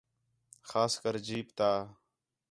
خاص 0.69 0.93
کر 1.03 1.15
جیپ 1.27 1.47
تا 1.57 1.71